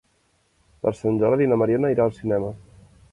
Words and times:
Per 0.85 0.93
Sant 0.99 1.19
Jordi 1.23 1.49
na 1.51 1.59
Mariona 1.63 1.91
irà 1.97 2.09
al 2.09 2.17
cinema. 2.21 2.51